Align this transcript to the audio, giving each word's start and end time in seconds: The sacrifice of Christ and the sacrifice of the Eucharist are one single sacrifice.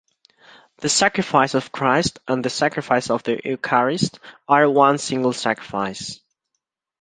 The 0.79 0.89
sacrifice 0.89 1.53
of 1.53 1.71
Christ 1.71 2.17
and 2.27 2.43
the 2.43 2.49
sacrifice 2.49 3.11
of 3.11 3.21
the 3.21 3.39
Eucharist 3.45 4.19
are 4.49 4.67
one 4.67 4.97
single 4.97 5.31
sacrifice. 5.31 6.19